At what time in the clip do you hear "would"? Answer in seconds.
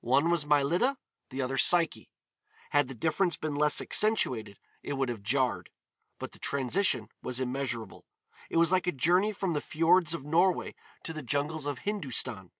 4.92-5.08